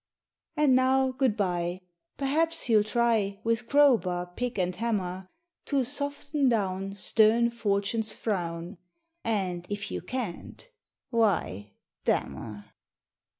[0.57, 1.81] And now, good bye,
[2.17, 5.27] perhaps you'll try With crowbar, pick, and hammer,
[5.65, 8.79] To soften down stern Fortune's frown,
[9.23, 10.67] And if you can't,
[11.11, 11.73] why,
[12.05, 12.73] d r.